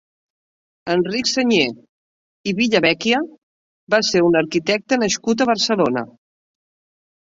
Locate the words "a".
5.49-5.53